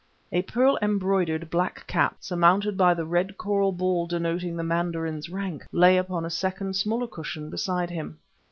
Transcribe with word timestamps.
A 0.31 0.41
pearl 0.41 0.79
embroidered 0.81 1.51
black 1.51 1.85
cap, 1.85 2.15
surmounted 2.21 2.75
by 2.75 2.95
the 2.95 3.05
red 3.05 3.37
coral 3.37 3.71
ball 3.71 4.07
denoting 4.07 4.57
the 4.57 4.63
mandarin's 4.63 5.29
rank, 5.29 5.63
lay 5.71 5.95
upon 5.95 6.25
a 6.25 6.29
second 6.31 6.75
smaller 6.75 7.05
cushion 7.05 7.51
beside 7.51 7.91
him. 7.91 8.17